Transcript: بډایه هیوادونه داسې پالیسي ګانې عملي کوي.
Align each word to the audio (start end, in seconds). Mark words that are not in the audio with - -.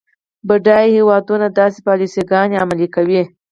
بډایه 0.47 0.93
هیوادونه 0.97 1.47
داسې 1.59 1.79
پالیسي 1.87 2.21
ګانې 2.31 2.55
عملي 2.63 2.87
کوي. 2.95 3.23